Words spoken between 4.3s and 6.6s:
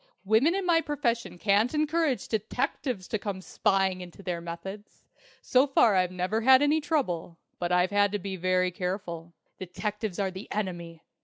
methods. So far I've never